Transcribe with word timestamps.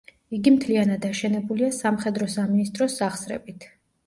იგი 0.35 0.53
მთლიანად 0.53 1.05
აშენებულია 1.09 1.69
სამხედრო 1.81 2.31
სამინისტროს 2.37 2.97
სახსრებით. 3.05 3.71